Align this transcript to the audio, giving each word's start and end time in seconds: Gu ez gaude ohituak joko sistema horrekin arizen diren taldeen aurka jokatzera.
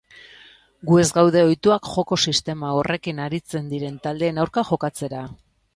Gu 0.91 0.97
ez 1.01 1.05
gaude 1.17 1.43
ohituak 1.49 1.91
joko 1.97 2.19
sistema 2.31 2.73
horrekin 2.79 3.23
arizen 3.27 3.73
diren 3.77 4.05
taldeen 4.09 4.45
aurka 4.47 4.67
jokatzera. 4.73 5.25